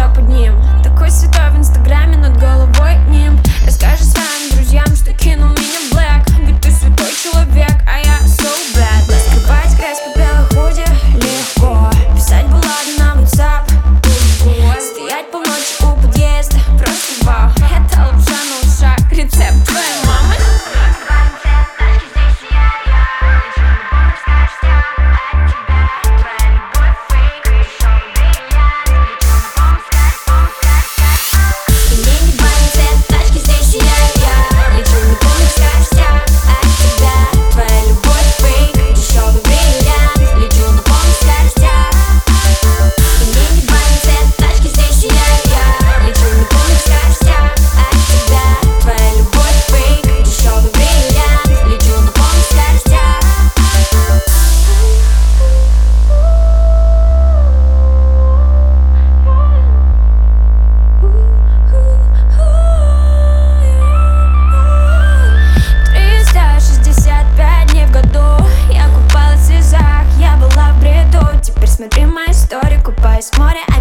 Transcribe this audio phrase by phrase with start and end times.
[0.00, 1.39] западним Такой святой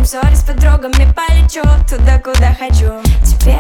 [0.10, 2.92] обзоре с подругами полечу туда, куда хочу.
[3.24, 3.60] Тебе